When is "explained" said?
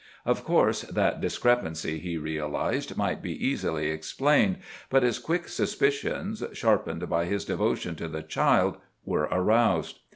3.91-4.57